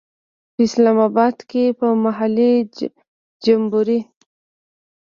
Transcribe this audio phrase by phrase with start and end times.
[0.53, 2.53] په اسلام آباد کې به محلي
[3.43, 3.99] جمبوري.